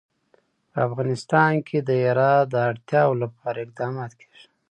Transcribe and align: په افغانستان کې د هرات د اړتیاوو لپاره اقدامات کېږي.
په 0.71 0.77
افغانستان 0.87 1.51
کې 1.67 1.77
د 1.87 1.89
هرات 2.05 2.43
د 2.53 2.55
اړتیاوو 2.69 3.19
لپاره 3.23 3.57
اقدامات 3.65 4.11
کېږي. 4.19 4.45